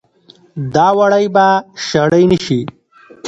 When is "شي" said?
2.45-2.59